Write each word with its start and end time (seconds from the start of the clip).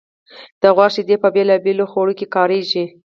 د 0.61 0.63
غوا 0.75 0.87
شیدې 0.95 1.15
په 1.23 1.27
بېلابېلو 1.35 1.89
خوړو 1.91 2.13
کې 2.19 2.25
کارېږي. 2.35 2.85